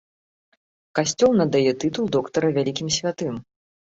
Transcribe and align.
Касцёл 0.99 1.31
надае 1.41 1.71
тытул 1.83 2.05
доктара 2.17 2.47
вялікім 2.57 2.87
святым. 2.99 3.35